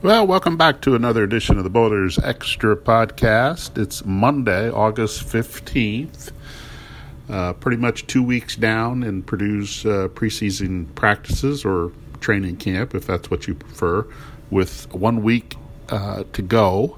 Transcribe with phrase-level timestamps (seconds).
[0.00, 3.76] Well, welcome back to another edition of the Boilers Extra Podcast.
[3.76, 6.30] It's Monday, August 15th.
[7.28, 11.90] Uh, pretty much two weeks down in Purdue's uh, preseason practices or
[12.20, 14.06] training camp, if that's what you prefer,
[14.50, 15.56] with one week
[15.88, 16.96] uh, to go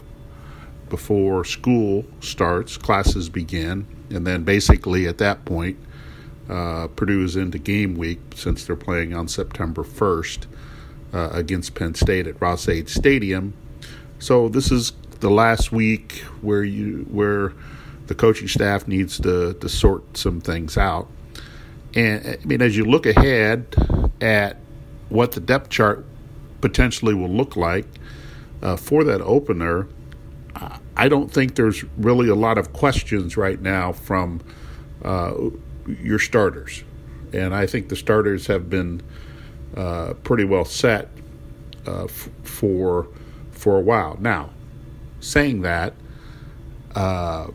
[0.91, 5.79] before school starts, classes begin, and then basically at that point,
[6.51, 10.45] uh, Purdue is into game week since they're playing on September 1st
[11.13, 13.55] uh, against Penn State at Ross-Ade Stadium.
[14.19, 17.53] So this is the last week where you where
[18.07, 21.09] the coaching staff needs to to sort some things out.
[21.95, 23.75] And I mean, as you look ahead
[24.21, 24.57] at
[25.09, 26.05] what the depth chart
[26.61, 27.87] potentially will look like
[28.63, 29.89] uh, for that opener,
[31.01, 34.43] I don't think there's really a lot of questions right now from
[35.03, 35.33] uh,
[35.87, 36.85] your starters.
[37.33, 39.01] And I think the starters have been
[39.77, 41.09] uh, pretty well set
[41.87, 43.09] uh, f- for
[43.53, 44.17] for a while.
[44.21, 44.51] Now,
[45.21, 45.95] saying that,
[46.95, 47.49] uh,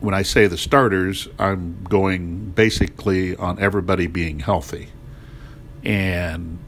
[0.00, 4.88] when I say the starters, I'm going basically on everybody being healthy,
[5.84, 6.58] and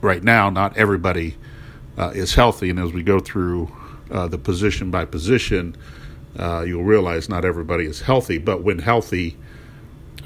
[0.00, 1.36] right now, not everybody
[1.96, 2.70] uh, is healthy.
[2.70, 3.70] And as we go through
[4.10, 5.76] uh, the position by position,
[6.38, 8.38] you'll realize not everybody is healthy.
[8.38, 9.36] But when healthy,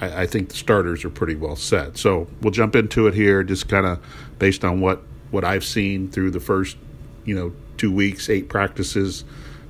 [0.01, 1.97] I, I, think the starters are pretty well set.
[1.97, 4.05] So we'll jump into it here, just kind of
[4.39, 6.77] based on what what I've seen through the first,
[7.25, 9.25] you know, two weeks, eight practices.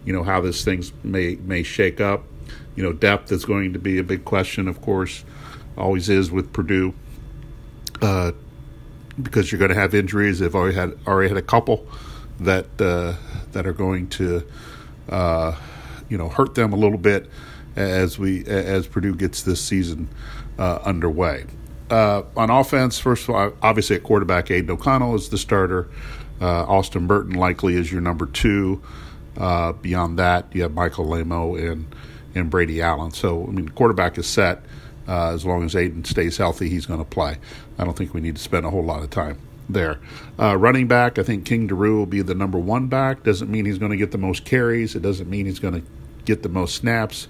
[0.05, 2.25] You know how this things may may shake up.
[2.75, 5.25] You know, depth is going to be a big question, of course,
[5.79, 6.93] always is with Purdue,
[8.03, 8.33] uh,
[9.21, 10.39] because you're going to have injuries.
[10.39, 11.87] They've already had already had a couple
[12.41, 13.15] that uh,
[13.53, 14.47] that are going to,
[15.09, 15.57] uh,
[16.09, 17.29] you know, hurt them a little bit
[17.77, 20.09] as we as Purdue gets this season
[20.59, 21.45] uh, underway.
[21.91, 25.89] Uh, on offense, first of all, obviously at quarterback, Aidan O'Connell is the starter.
[26.41, 28.83] Uh, Austin Burton likely is your number two.
[29.37, 31.87] Uh, beyond that, you have Michael Alaimo and
[32.35, 33.13] and Brady Allen.
[33.13, 34.63] So I mean, quarterback is set.
[35.09, 37.37] Uh, as long as Aidan stays healthy, he's going to play.
[37.79, 39.39] I don't think we need to spend a whole lot of time
[39.69, 40.01] there.
[40.39, 43.23] Uh, running back, I think King Doerue will be the number one back.
[43.23, 44.97] Doesn't mean he's going to get the most carries.
[44.97, 45.87] It doesn't mean he's going to
[46.25, 47.29] get the most snaps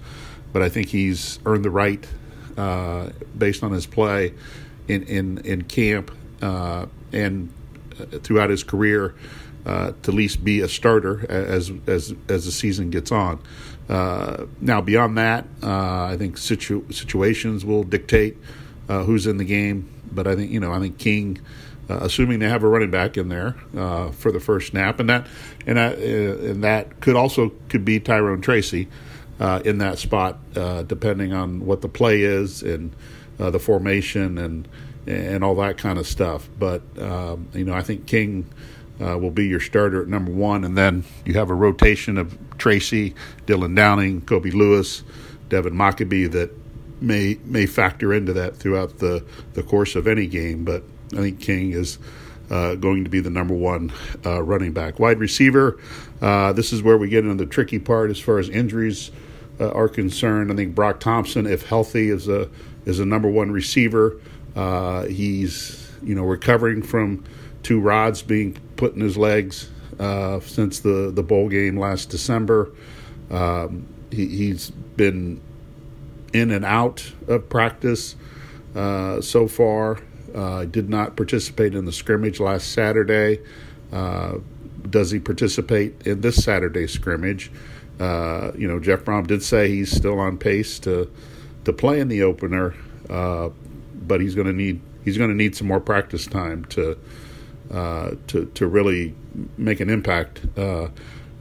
[0.57, 2.03] but I think he's earned the right
[2.57, 4.33] uh, based on his play
[4.87, 6.09] in in in camp
[6.41, 7.53] uh, and
[7.99, 9.13] uh, throughout his career
[9.67, 13.39] uh, to at least be a starter as as as the season gets on.
[13.87, 18.35] Uh, now beyond that, uh, I think situ- situations will dictate
[18.87, 19.87] who's in the game.
[20.11, 21.39] But I think you know I think King.
[21.89, 25.09] Uh, assuming they have a running back in there uh, for the first snap, and
[25.09, 25.25] that
[25.65, 28.89] and that uh, and that could also could be Tyrone Tracy
[29.39, 32.95] uh, in that spot, uh, depending on what the play is and
[33.39, 34.67] uh, the formation and
[35.05, 36.49] and all that kind of stuff.
[36.59, 38.49] But um, you know, I think King
[39.01, 42.37] uh, will be your starter at number one, and then you have a rotation of
[42.57, 43.15] Tracy,
[43.45, 45.03] Dylan Downing, Kobe Lewis,
[45.49, 46.51] Devin Mockobee that
[46.99, 50.65] may may factor into that throughout the the course of any game.
[50.65, 50.83] But
[51.13, 51.97] I think King is.
[52.49, 53.91] Uh, going to be the number one
[54.25, 54.99] uh, running back.
[54.99, 55.77] Wide receiver,
[56.21, 59.11] uh, this is where we get into the tricky part as far as injuries
[59.59, 60.51] uh, are concerned.
[60.51, 62.49] I think Broc Thompson, if healthy, is a
[62.85, 64.19] is a number one receiver.
[64.55, 67.23] Uh, he's you know recovering from
[67.63, 69.69] two rods being put in his legs
[69.99, 72.71] uh, since the the bowl game last December.
[73.29, 75.41] Um, he, has been
[76.33, 78.15] in and out of practice
[78.75, 79.99] uh, so far.
[80.33, 83.39] Uh, did not participate in the scrimmage last Saturday.
[83.91, 84.37] Uh,
[84.89, 87.51] does he participate in this Saturday scrimmage?
[87.99, 91.11] Uh, you know, Jeff Brohm did say he's still on pace to
[91.65, 92.75] to play in the opener,
[93.09, 93.49] uh,
[93.93, 96.97] but he's going to need he's going to need some more practice time to
[97.71, 99.15] uh, to to really
[99.57, 100.89] make an impact uh,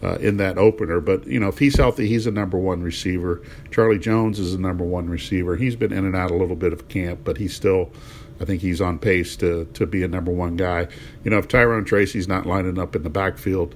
[0.02, 1.00] uh, in that opener.
[1.00, 3.42] But you know, if he's healthy, he's a number one receiver.
[3.70, 5.56] Charlie Jones is a number one receiver.
[5.56, 7.92] He's been in and out a little bit of camp, but he's still.
[8.38, 10.88] I think he's on pace to, to be a number one guy.
[11.24, 13.74] You know, if Tyrone Tracy's not lining up in the backfield,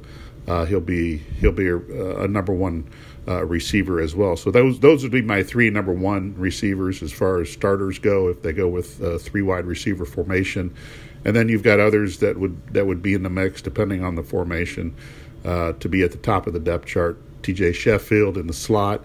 [0.50, 1.76] uh, he'll be he'll be a,
[2.22, 2.84] a number one
[3.28, 4.36] uh, receiver as well.
[4.36, 8.26] So those those would be my three number one receivers as far as starters go.
[8.26, 10.74] If they go with uh, three wide receiver formation,
[11.24, 14.16] and then you've got others that would that would be in the mix depending on
[14.16, 14.96] the formation
[15.44, 17.16] uh, to be at the top of the depth chart.
[17.44, 17.72] T.J.
[17.72, 19.04] Sheffield in the slot,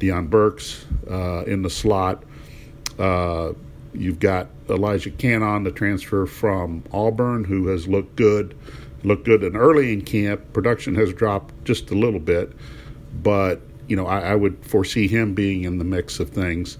[0.00, 2.24] Deion Burks uh, in the slot.
[2.98, 3.52] Uh,
[3.92, 8.56] you've got Elijah Canion, the transfer from Auburn, who has looked good
[9.06, 10.52] looked good and early in camp.
[10.52, 12.52] Production has dropped just a little bit,
[13.22, 16.76] but you know I, I would foresee him being in the mix of things.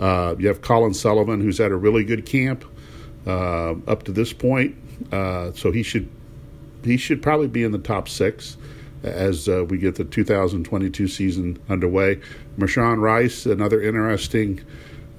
[0.00, 2.64] Uh, you have Colin Sullivan, who's had a really good camp
[3.26, 4.76] uh, up to this point,
[5.12, 6.08] uh, so he should
[6.82, 8.56] he should probably be in the top six
[9.02, 12.20] as uh, we get the 2022 season underway.
[12.58, 14.60] Mershawn Rice, another interesting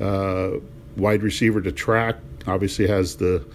[0.01, 0.51] uh,
[0.97, 2.17] wide receiver to track,
[2.47, 3.45] obviously has the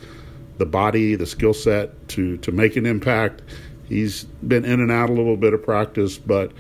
[0.59, 3.43] the body, the skill set to to make an impact.
[3.89, 6.53] He's been in and out a little bit of practice, but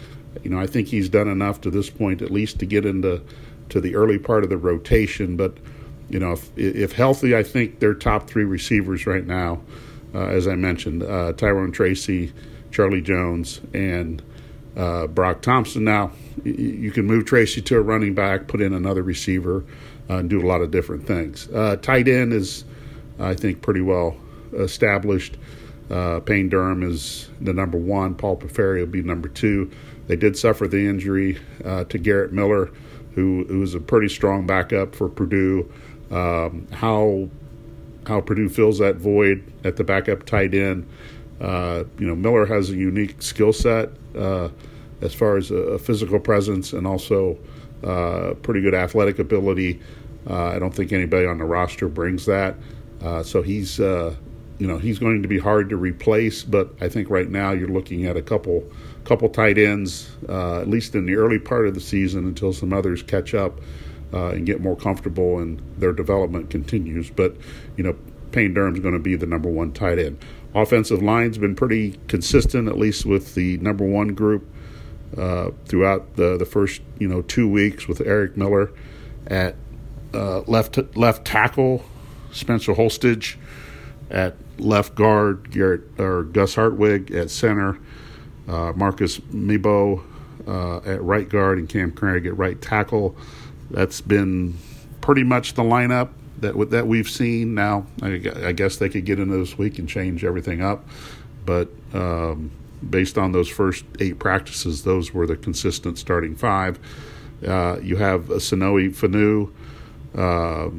[0.43, 3.23] you know I think he's done enough to this point, at least to get into
[3.71, 5.37] to the early part of the rotation.
[5.37, 5.57] But
[6.09, 9.63] you know, if, if healthy, I think they're top three receivers right now.
[10.15, 12.33] Uh, as I mentioned, uh, Tyrone Tracy,
[12.71, 14.23] Charlie Jones, and
[14.77, 15.85] uh, Broc Thompson.
[15.85, 16.13] Now,
[16.45, 19.65] you can move Tracy to a running back, put in another receiver,
[20.09, 21.49] uh, and do a lot of different things.
[21.53, 22.65] Uh, tight end is,
[23.19, 24.17] I think, pretty well
[24.53, 25.37] established.
[25.91, 28.15] Uh, Payne Durham is the number one.
[28.15, 29.71] Paul Piferi will be number two.
[30.07, 32.71] They did suffer the injury uh, to Garrett Miller,
[33.15, 35.71] who, who was a pretty strong backup for Purdue.
[36.11, 37.29] Um, how
[38.07, 40.87] how Purdue fills that void at the backup tight end
[41.41, 44.49] uh, you know, Miller has a unique skill set uh,
[45.01, 47.37] as far as a, a, physical presence and also
[47.83, 49.81] uh, pretty good athletic ability.
[50.29, 52.55] Uh, I don't think anybody on the roster brings that.
[53.05, 54.15] Uh, so he's, uh,
[54.59, 56.43] you know, he's going to be hard to replace.
[56.43, 58.65] But I think right now you're looking at a couple,
[59.05, 63.03] couple tight ends, at least in the early part of the season, until some others
[63.03, 63.61] catch up.
[64.13, 67.11] and get more comfortable and their development continues.
[67.11, 67.37] But,
[67.77, 67.97] you know,
[68.33, 70.19] Payne Durham's going to be the number one tight end
[70.55, 74.49] offensive line's been pretty consistent, at least with the number one group
[75.17, 78.71] uh, throughout the the first you know two weeks with Eric Miller
[79.27, 79.57] at
[80.13, 81.85] uh, left left tackle,
[82.35, 83.37] Spencer Holstege
[84.11, 87.79] at left guard, Garrett or Gus Hartwig at center,
[88.49, 90.03] uh, Marcus Mbow
[90.47, 93.17] uh, at right guard, and Cam Craig at right tackle.
[93.71, 94.59] That's been
[95.01, 97.55] pretty much the lineup that that we've seen.
[97.55, 100.87] Now, I, I, guess they could get into this week and change everything up,
[101.47, 102.51] but um,
[102.89, 106.79] based on those first eight practices, those were the consistent starting five.
[107.47, 109.51] Uh, you have Sanoe Fanu,
[110.17, 110.71] uh,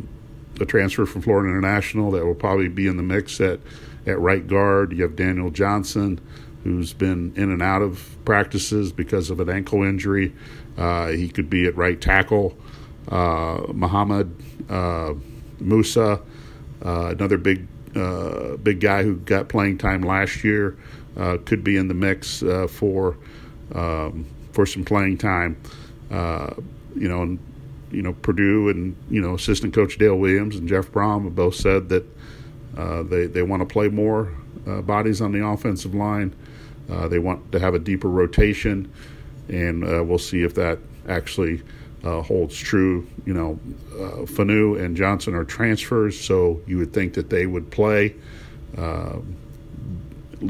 [0.59, 3.59] a transfer from Florida International that will probably be in the mix at
[4.05, 4.93] at right guard.
[4.93, 6.19] You have Daniel Johnson,
[6.63, 10.33] who's been in and out of practices because of an ankle injury.
[10.77, 12.57] Uh, he could be at right tackle.
[13.07, 14.35] Uh, Muhammad
[14.69, 15.13] uh,
[15.59, 16.21] Musa,
[16.83, 20.77] uh, another big uh, big guy who got playing time last year,
[21.17, 23.17] uh, could be in the mix for
[23.73, 25.57] um, for some playing time.
[26.09, 27.39] You know, and
[27.91, 31.55] you know Purdue and you know assistant coach Dale Williams and Jeff Brohm have both
[31.55, 32.05] said that
[32.77, 34.31] uh, they they want to play more
[34.83, 36.35] bodies on the offensive line.
[36.87, 38.91] they want to have a deeper rotation,
[39.47, 41.61] and we'll see if that actually
[42.05, 43.07] uh, holds true.
[43.25, 43.59] You know,
[43.93, 48.15] uh, Fanu and Johnson are transfers, so you would think that they would play,
[48.77, 49.17] uh,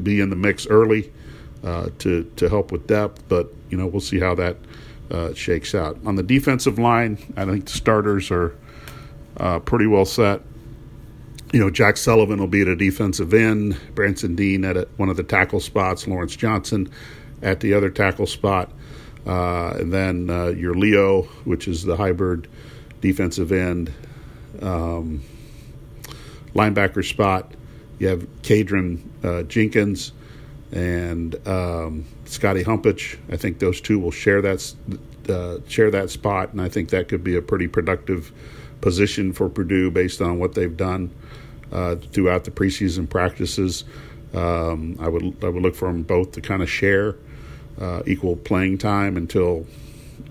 [0.03, 1.11] be in the mix early
[1.63, 3.23] uh, to to help with depth.
[3.29, 4.57] But you know, we'll see how that
[5.11, 5.97] uh, shakes out.
[6.05, 8.55] On the defensive line, I think the starters are
[9.37, 10.41] uh, pretty well set.
[11.53, 15.09] You know, Jack Sullivan will be at a defensive end, Branson Deen at a, one
[15.09, 16.89] of the tackle spots, Lawrence Johnson
[17.41, 18.71] at the other tackle spot.
[19.25, 22.47] Uh, and then uh, your Leo, which is the hybrid
[23.01, 23.93] defensive end
[24.61, 25.23] um,
[26.53, 27.51] linebacker spot.
[27.99, 30.11] You have Kydran uh, Jenkins
[30.75, 33.17] and um, Scotty Humpich.
[33.31, 34.73] I think those two will share that
[35.29, 38.31] uh, share that spot, and I think that could be a pretty productive
[38.81, 41.11] position for Purdue based on what they've done
[41.71, 43.85] uh, throughout the preseason practices.
[44.33, 47.15] Um, I would I would look for them both to kind of share
[47.79, 49.65] uh, equal playing time until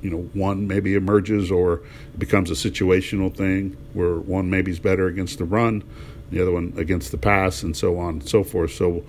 [0.03, 1.81] you know one maybe emerges or
[2.19, 5.83] becomes a situational thing where one maybe is better against the run,
[6.31, 8.73] the other one against the pass, and so on and so forth.
[8.73, 9.03] So.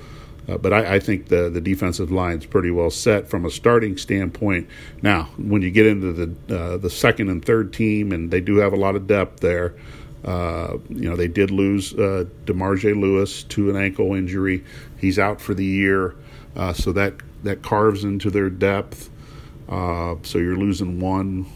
[0.47, 3.49] Uh, but I, I, think the the defensive line is pretty well set from a
[3.49, 4.67] starting standpoint.
[5.01, 8.57] Now, when you get into the uh, the second and third team, and they do
[8.57, 9.75] have a lot of depth there,
[10.23, 14.63] uh, you know they did lose uh, Damarjhe Lewis to an ankle injury.
[14.99, 16.15] He's out for the year,
[16.55, 19.09] uh, so that that carves into their depth.
[19.67, 21.47] Uh, so you're losing one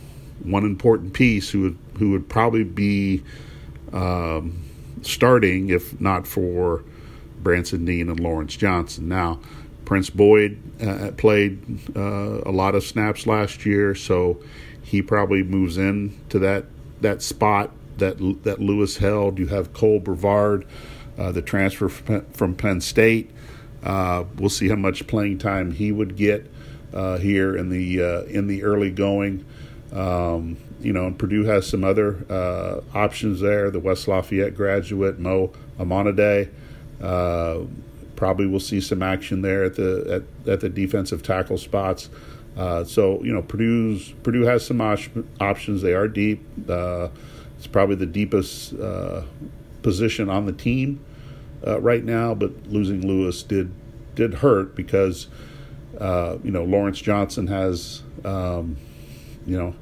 [0.44, 3.24] one important piece who would who would probably be
[3.94, 4.64] um,
[5.02, 6.84] starting if not for
[7.42, 9.08] Branson Deen and Lawrence Johnson.
[9.08, 9.40] Now,
[9.86, 11.60] Prince Boyd uh, played
[11.96, 14.40] uh, a lot of snaps last year, so
[14.84, 16.66] he probably moves in to that
[17.02, 19.40] that spot that that Lewis held.
[19.40, 20.66] You have Cole Brevard,
[21.18, 23.32] uh, the transfer from Penn State.
[23.84, 26.52] Uh, we'll see how much playing time he would get
[26.94, 29.46] uh, here in the uh, in the early going.
[29.92, 32.26] Um, you know, and Purdue has some other
[32.94, 33.72] options there.
[33.72, 36.50] The West Lafayette graduate Mo Omonode.
[37.02, 37.62] Uh,
[38.16, 42.10] probably will see some action there at the at, at the defensive tackle spots.
[42.58, 45.00] Uh, so you know Purdue's Purdue has some op-
[45.40, 45.82] options.
[45.82, 46.46] They are deep.
[46.68, 47.08] Uh,
[47.58, 49.24] it's probably the deepest uh,
[49.82, 51.04] position on the team
[51.66, 52.34] uh, right now.
[52.36, 53.72] But losing Lewis did
[54.16, 55.28] did hurt because
[55.94, 58.76] you know Lawrence Johnson has um,
[59.46, 59.74] you know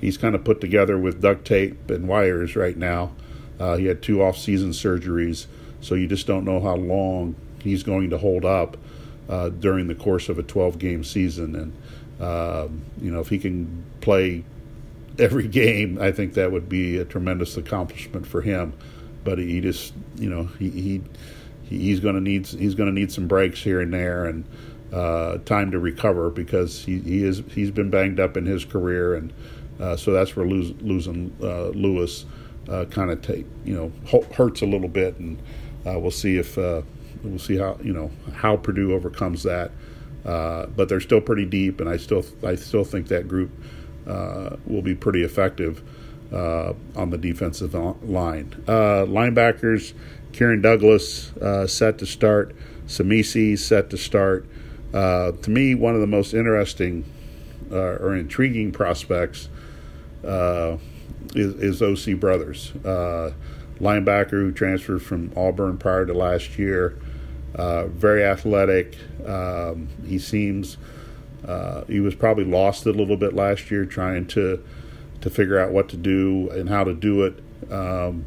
[0.00, 3.12] he's kind of put together with duct tape and wires right now.
[3.58, 5.46] He had two off-season surgeries,
[5.80, 8.76] so you just don't know how long he's going to hold up
[9.28, 11.54] uh, during the course of a 12-game season.
[11.54, 11.72] And
[12.20, 12.68] uh,
[13.00, 14.44] you know, if he can play
[15.18, 18.74] every game, I think that would be a tremendous accomplishment for him.
[19.22, 21.02] But he just, you know, he, he
[21.68, 24.44] he's going to need he's going to need some breaks here and there and
[24.92, 29.14] uh, time to recover because he, he is he's been banged up in his career
[29.14, 29.32] and
[29.80, 32.26] uh, so that's where lose, losing uh, Lewis
[32.68, 35.40] uh, kind of take you know hurts a little bit, and
[35.84, 36.82] we'll see if uh,
[37.22, 39.70] we'll see how you know how Purdue overcomes that.
[40.24, 43.50] but they're still pretty deep, and I still I still think that group
[44.06, 45.82] will be pretty effective
[46.32, 48.50] on the defensive line.
[48.66, 49.92] linebackers,
[50.32, 51.32] Kieren Douglas
[51.72, 52.54] set to start.
[52.86, 54.46] Semisi set to start.
[54.92, 57.04] to me, one of the most interesting
[57.70, 59.48] uh, or intriguing prospects
[60.24, 60.76] uh,
[61.34, 63.32] is, is OC Brothers, uh,
[63.80, 66.96] linebacker who transferred from Auburn prior to last year.
[67.54, 68.96] Uh, very athletic.
[69.26, 70.76] Um, he seems
[71.46, 74.62] uh, he was probably lost a little bit last year trying to
[75.20, 77.42] to figure out what to do and how to do it.
[77.70, 78.24] Um,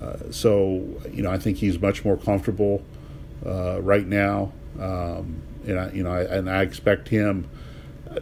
[0.00, 2.82] uh, so you know, I think he's much more comfortable
[3.44, 7.48] uh, right now, um, and I, you know, I, and I expect him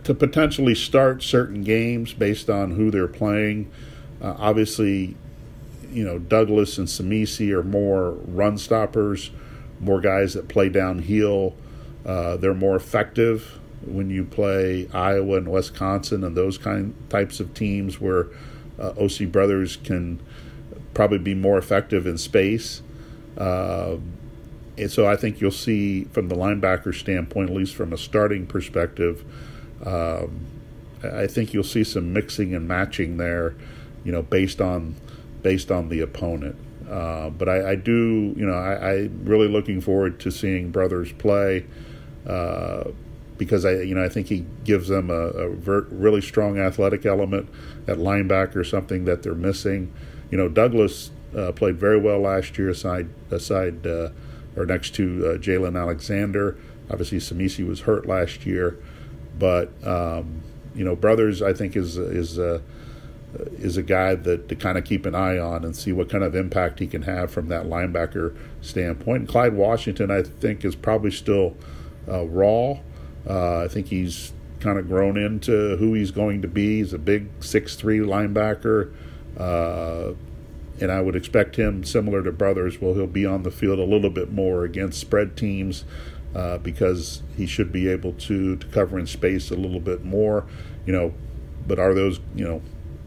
[0.04, 3.70] to potentially start certain games based on who they're playing.
[4.20, 5.16] Uh, obviously,
[5.96, 9.30] you know Douglas and Semisi are more run stoppers,
[9.80, 11.56] more guys that play downhill.
[12.04, 17.54] Uh, they're more effective when you play Iowa and Wisconsin and those kind types of
[17.54, 18.26] teams where
[18.78, 20.20] uh, OC Brothers can
[20.92, 22.82] probably be more effective in space.
[23.38, 23.96] Uh,
[24.76, 28.46] and so I think you'll see from the linebacker standpoint, at least from a starting
[28.46, 29.24] perspective,
[29.82, 30.46] um,
[31.02, 33.54] I think you'll see some mixing and matching there,
[34.04, 34.96] you know, based on
[35.46, 36.56] based on the opponent.
[36.90, 41.64] Uh, but I, I, do, you know, I, really looking forward to seeing brothers play
[42.26, 42.90] uh,
[43.38, 47.06] because I, you know, I think he gives them a, a ver- really strong athletic
[47.06, 47.48] element
[47.86, 49.92] at linebacker, something that they're missing.
[50.32, 54.08] You know, Douglas uh, played very well last year, aside aside uh,
[54.56, 56.58] or next to uh, Jalen Alexander.
[56.90, 58.78] Obviously, Semisi was hurt last year.
[59.38, 60.42] But um,
[60.74, 62.62] you know, Brothers, I think is is a
[63.58, 66.24] is a guy that to kind of keep an eye on and see what kind
[66.24, 69.20] of impact he can have from that linebacker standpoint.
[69.20, 71.56] And Clyde Washington, I think, is probably still
[72.08, 72.78] uh, raw.
[73.28, 76.78] Uh, I think he's kind of grown into who he's going to be.
[76.78, 78.92] He's a big six-three linebacker.
[79.36, 80.14] Uh,
[80.80, 83.84] and I would expect him, similar to Brothers, well, he'll be on the field a
[83.84, 85.84] little bit more against spread teams
[86.34, 90.44] uh, because he should be able to to cover in space a little bit more.
[90.84, 91.14] You know,
[91.66, 92.62] but are those you know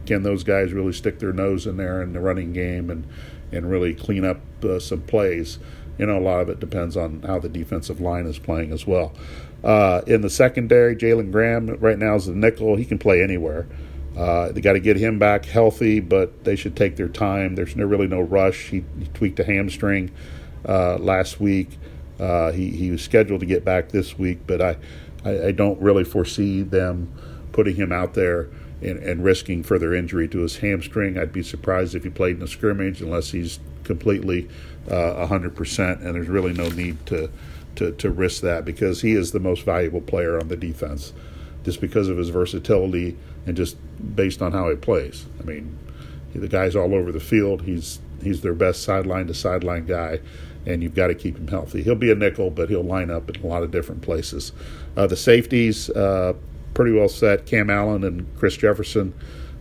[0.09, 3.07] can those guys really stick their nose in there in the running game and
[3.51, 5.59] and really clean up uh, some plays?
[5.99, 8.87] You know, a lot of it depends on how the defensive line is playing as
[8.87, 9.13] well.
[9.63, 12.75] Uh, in the secondary, Jalen Graham right now is the nickel.
[12.75, 13.67] He can play anywhere.
[14.17, 17.55] Uh, they got to get him back healthy, but they should take their time.
[17.55, 18.69] There's no, really no rush.
[18.69, 20.09] He, he tweaked a hamstring
[20.67, 21.77] uh, last week.
[22.19, 24.77] Uh, he he was scheduled to get back this week, but I,
[25.23, 27.13] I, I don't really foresee them
[27.51, 28.49] putting him out there
[28.81, 31.17] and, and, risking further injury to his hamstring.
[31.17, 34.47] I'd be surprised if he played in a scrimmage unless he's completely
[34.89, 37.29] uh, 100%, and there's really no need to,
[37.75, 41.13] to, to risk that because he is the most valuable player on the defense
[41.63, 43.77] just because of his versatility and just
[44.15, 45.25] based on how he plays.
[45.39, 45.77] I mean,
[46.33, 47.63] the guy's all over the field.
[47.63, 50.19] He's he's their best sideline to sideline guy,
[50.65, 51.83] and you've got to keep him healthy.
[51.83, 54.51] He'll be a nickel, but he'll line up in a lot of different places.
[54.95, 56.33] Uh, the safeties, uh,
[56.73, 57.45] pretty well set.
[57.45, 59.13] Cam Allen and Chris Jefferson,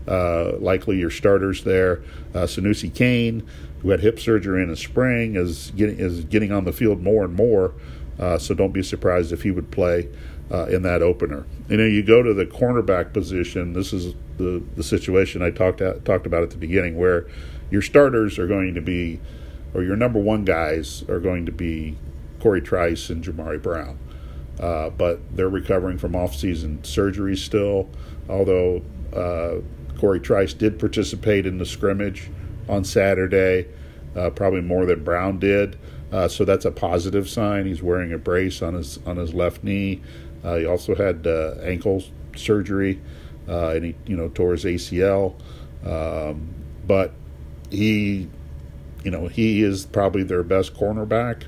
[0.07, 2.03] uh, likely your starters there.
[2.35, 3.47] Uh, Sanoussi Kane,
[3.83, 7.25] who had hip surgery in the spring, is getting is getting on the field more
[7.25, 7.75] and more.
[8.19, 10.09] Uh, so don't be surprised if he would play
[10.51, 11.47] uh, in that opener.
[11.69, 13.73] You know, you go to the cornerback position.
[13.73, 17.27] This is the the situation I talked at, talked about at the beginning, where
[17.71, 19.21] your starters are going to be
[19.75, 21.97] or your number one guys are going to be
[22.41, 23.99] Corey Trice and Jamari Brown.
[24.61, 27.89] Uh, but they're recovering from off-season surgery still.
[28.29, 28.83] Although
[29.15, 29.57] uh,
[29.99, 32.31] Corey Trice did participate in the scrimmage
[32.69, 33.67] on Saturday,
[34.17, 35.79] uh, probably more than Brown did.
[36.11, 37.67] Uh, so that's a positive sign.
[37.67, 40.03] He's wearing a brace on his on his left knee.
[40.43, 42.03] Uh, he also had uh, ankle
[42.35, 43.01] surgery,
[43.47, 45.35] and he you know tore his ACL.
[45.85, 46.55] Um,
[46.87, 47.13] but
[47.71, 48.29] he,
[49.05, 51.45] you know, he is probably their best cornerback.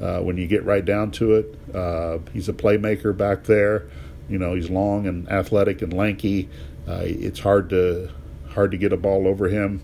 [0.00, 3.88] Uh, when you get right down to it, uh, he's a playmaker back there.
[4.28, 6.48] You know, he's long and athletic and lanky.
[6.86, 8.10] it's hard to
[8.50, 9.82] hard to get a ball over him.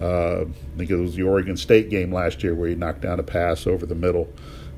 [0.00, 3.18] Uh, I think it was the Oregon State game last year where he knocked down
[3.18, 4.28] a pass over the middle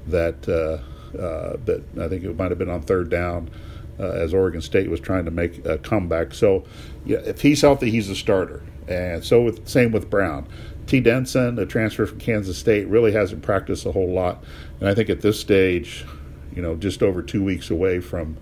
[0.06, 3.50] that uh, uh, that I think it might have been on third down
[3.99, 6.32] uh, as Oregon State was trying to make a comeback.
[6.32, 6.64] So
[7.04, 10.46] yeah, if he's healthy, he's a starter, and so with same with Brown.
[10.90, 10.99] T.
[10.99, 14.42] Denson, a transfer from Kansas State, really hasn't practiced a whole lot,
[14.80, 16.04] and I think at this stage,
[16.52, 18.37] you know, just over two weeks away from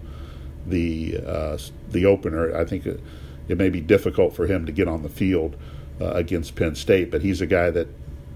[0.66, 1.58] the uh,
[1.90, 3.00] the opener, I think it,
[3.48, 5.56] it may be difficult for him to get on the field
[6.00, 7.88] uh, against Penn State, but he's a guy that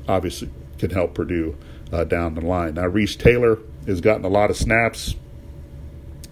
[0.07, 1.57] obviously can help Purdue
[1.91, 2.75] uh, down the line.
[2.75, 5.15] Now, Reese Taylor has gotten a lot of snaps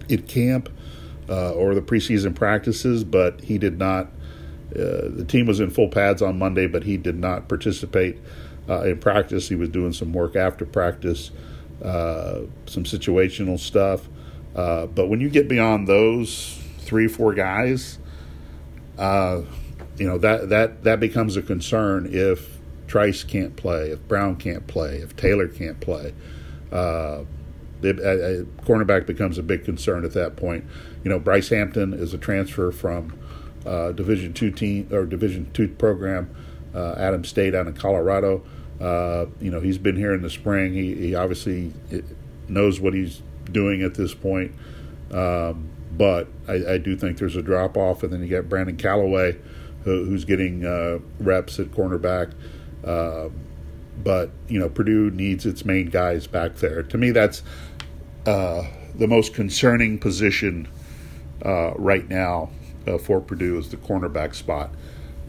[0.07, 0.69] in camp
[1.27, 4.11] uh, or the preseason practices, but he did not.
[4.71, 8.17] Uh, the team was in full pads on Monday, but he did not participate
[8.69, 9.49] uh, in practice.
[9.49, 11.31] He was doing some work after practice,
[11.83, 14.07] uh, some situational stuff.
[14.53, 17.99] but when you get beyond those three, four guys,
[18.97, 24.67] you know that that that becomes a concern if Trice can't play, if Brown can't
[24.67, 26.13] play, if Taylor can't play.
[26.71, 27.23] Uh,
[27.81, 27.97] it,
[28.65, 30.65] cornerback becomes a big concern at that point.
[31.03, 33.17] You know, Bryce Hampton is a transfer from
[33.65, 36.33] uh, Division two team or Division two program,
[36.73, 38.43] uh, Adams State out in Colorado.
[38.79, 40.73] Uh, you know, he's been here in the spring.
[40.73, 41.71] He, he obviously
[42.47, 44.53] knows what he's doing at this point.
[45.11, 48.77] Um, but I, I, do think there's a drop off, and then you got Brandon
[48.77, 49.37] Callaway,
[49.83, 52.33] who, who's getting uh, reps at cornerback.
[52.83, 53.29] Uh,
[54.03, 56.81] but you know, Purdue needs its main guys back there.
[56.81, 57.43] To me, that's
[58.25, 58.63] uh,
[58.95, 60.67] the most concerning position
[61.45, 62.49] uh, right now
[62.87, 64.71] uh, for Purdue is the cornerback spot.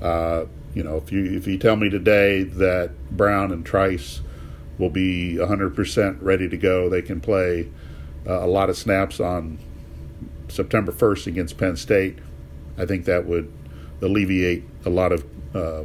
[0.00, 4.20] Uh, you know, if you if you tell me today that Brown and Trice
[4.78, 7.70] will be 100% ready to go, they can play
[8.24, 9.58] a lot of snaps on
[10.48, 12.18] September 1st against Penn State.
[12.78, 13.52] I think that would
[14.00, 15.24] alleviate a lot of
[15.54, 15.84] uh,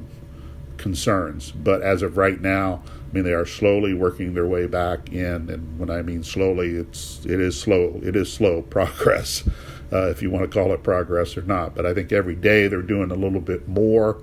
[0.77, 1.51] concerns.
[1.51, 5.49] But as of right now, I mean, they are slowly working their way back in,
[5.49, 7.99] and when I mean slowly, it's it is slow.
[8.03, 9.47] It is slow progress,
[9.91, 11.75] uh, if you want to call it progress or not.
[11.75, 14.21] But I think every day they're doing a little bit more.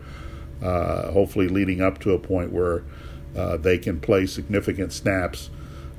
[0.63, 2.85] Uh, hopefully, leading up to a point where
[3.37, 5.51] uh, they can play significant snaps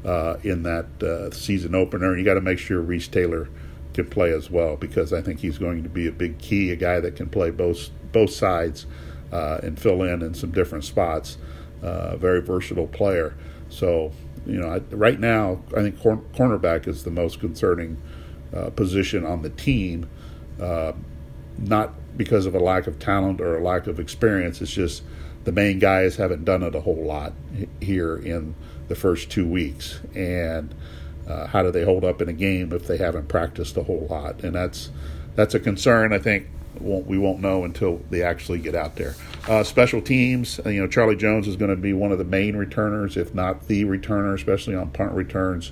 [0.06, 2.12] uh, in that uh, season opener.
[2.12, 3.50] And you got to make sure Reese Taylor
[3.94, 6.76] can play as well because I think he's going to be a big key, a
[6.76, 8.86] guy that can play both both sides
[9.32, 11.38] uh, and fill in in some different spots.
[11.82, 13.36] Uh, very versatile player.
[13.70, 14.12] So
[14.46, 18.02] you know, I, right now I think cor- cornerback is the most concerning
[18.56, 20.10] uh, position on the team,
[20.62, 20.94] uh,
[21.58, 24.62] not because of a lack of talent or a lack of experience.
[24.62, 25.04] It's just
[25.44, 27.34] the main guys haven't done it a whole lot
[27.82, 28.56] here in
[28.88, 30.74] the first two weeks and
[31.28, 34.08] uh, how do they hold up in a game if they haven't practiced a whole
[34.10, 34.44] lot?
[34.44, 34.90] And that's
[35.36, 36.14] that's a concern.
[36.14, 36.48] I think
[36.80, 39.16] won't, we won't know until they actually get out there.
[39.48, 42.26] Uh, special teams, uh, you know, Charlie Jones is going to be one of the
[42.26, 45.72] main returners, if not the returner, especially on punt returns.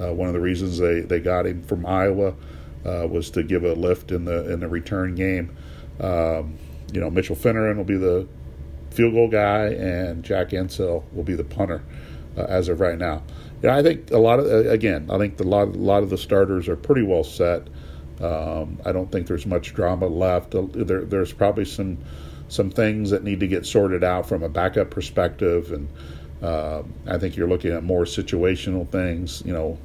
[0.00, 2.34] Uh, one of the reasons they, they got him from Iowa
[2.84, 5.56] uh, was to give a lift in the in the return game.
[6.00, 6.56] Um,
[6.92, 8.26] you know, Mitchell Fineran will be the
[8.90, 11.82] field goal guy, and Jack Ansell will be the punter
[12.36, 13.22] uh, as of right now.
[13.62, 16.10] Yeah, I think a lot of uh, again, I think the lot a lot of
[16.10, 17.68] the starters are pretty well set.
[18.20, 20.54] Um, I don't think there's much drama left.
[20.54, 21.98] Uh, there, there's probably some
[22.48, 25.88] some things that need to get sorted out from a backup perspective, and
[26.42, 29.42] uh, I think you're looking at more situational things.
[29.44, 29.78] You know,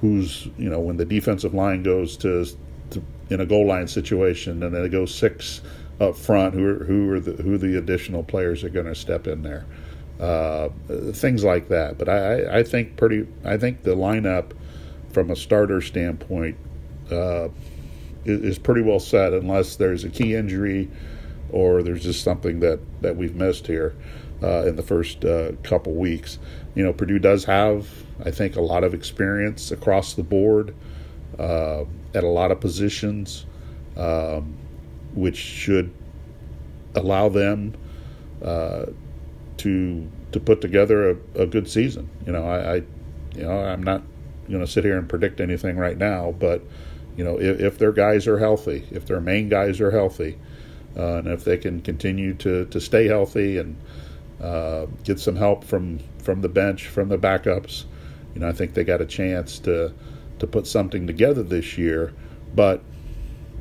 [0.00, 2.46] who's you know when the defensive line goes to,
[2.90, 5.60] to in a goal line situation, and then it goes six
[6.00, 6.54] up front.
[6.54, 9.66] Who are, who are the who the additional players are going to step in there?
[10.20, 10.68] uh,
[11.12, 11.98] things like that.
[11.98, 13.26] But I, I think pretty.
[13.44, 14.52] I think the lineup,
[15.12, 16.56] from a starter standpoint,
[17.10, 17.48] uh,
[18.24, 20.90] is, is, pretty well set, unless there's a key injury
[21.50, 23.94] or there's just something that that we've missed here
[24.42, 26.38] uh, in the first uh, couple weeks.
[26.74, 27.88] You know, Purdue does have,
[28.24, 30.74] I think, a lot of experience across the board
[31.38, 33.46] uh, at a lot of positions,
[33.96, 34.56] um,
[35.14, 35.92] which should
[36.94, 37.74] allow them
[38.42, 38.86] uh,
[39.58, 42.08] to to put together a, a good season.
[42.26, 42.74] You know, I, I
[43.34, 44.02] you know I'm not
[44.48, 46.62] going to sit here and predict anything right now, but
[47.16, 50.38] you know if, if their guys are healthy, if their main guys are healthy,
[50.96, 53.76] uh, and if they can continue to to stay healthy and
[54.42, 57.84] uh, get some help from from the bench, from the backups.
[58.34, 59.92] You know, I think they got a chance to
[60.38, 62.12] to put something together this year,
[62.54, 62.82] but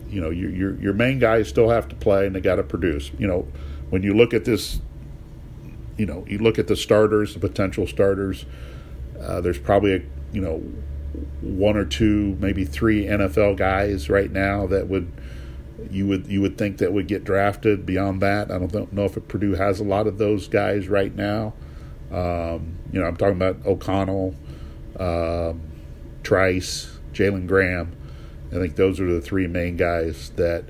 [0.09, 2.63] you know, your your, your main guys still have to play and they got to
[2.63, 3.11] produce.
[3.17, 3.47] You know,
[3.89, 4.79] when you look at this,
[5.97, 8.45] you know, you look at the starters, the potential starters.
[9.19, 10.63] Uh, there's probably a you know
[11.41, 15.11] one or two, maybe three NFL guys right now that would
[15.91, 17.85] you would you would think that would get drafted.
[17.85, 21.53] Beyond that, I don't know if Purdue has a lot of those guys right now.
[22.11, 24.35] Um, you know, I'm talking about O'Connell,
[24.99, 25.61] um,
[26.23, 27.95] Trice, Jalen Graham.
[28.51, 30.65] I think those are the three main guys that,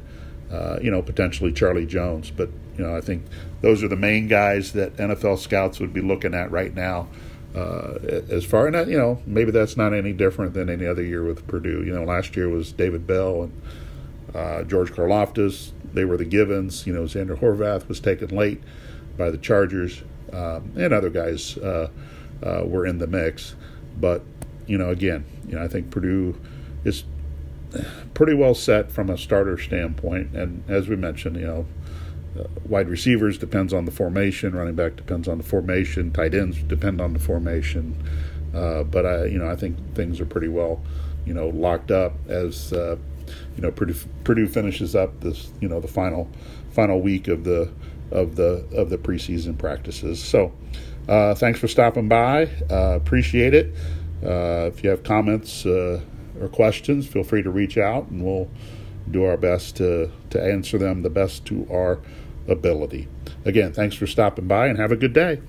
[0.51, 2.29] uh, you know, potentially Charlie Jones.
[2.29, 3.25] But, you know, I think
[3.61, 7.07] those are the main guys that NFL scouts would be looking at right now.
[7.55, 7.95] Uh,
[8.29, 11.47] as far and you know maybe that's not any different than any other year with
[11.47, 11.83] Purdue.
[11.83, 13.61] You know, last year was David Bell and
[14.33, 15.71] uh, George Karlaftis.
[15.93, 16.85] They were the givens.
[16.85, 18.61] You know, Zander Horvath was taken late
[19.17, 21.89] by the Chargers, um, and other guys uh,
[22.43, 23.55] uh, were in the mix.
[23.99, 24.23] But
[24.67, 26.39] you know, again, you know, I think Purdue
[26.83, 27.03] is
[28.13, 30.35] pretty well set from a starter standpoint.
[30.35, 31.65] And as we mentioned, you know,
[32.39, 36.61] uh, wide receivers depends on the formation, running back depends on the formation, tight ends
[36.63, 37.95] depend on the formation.
[38.53, 40.81] Uh, but I, you know, I think things are pretty well,
[41.25, 42.97] you know, locked up as uh,
[43.55, 46.29] you know Purdue, Purdue finishes up this, you know, the final
[46.71, 47.71] final week of the
[48.11, 50.23] of the of the preseason practices.
[50.23, 50.51] So,
[51.07, 52.49] uh, thanks for stopping by.
[52.69, 53.73] Uh, appreciate it.
[54.23, 56.01] Uh, if you have comments or
[56.51, 58.49] questions, feel free to reach out, and we'll
[59.09, 61.99] do our best to to answer them the best to our
[62.47, 63.07] ability.
[63.45, 65.41] Again, thanks for stopping by and have a good day.